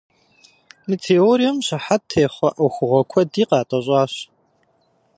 [0.87, 4.13] Мы теорием щыхьэт техъуэ ӏуэхугъуэ куэди къатӏэщӏащ.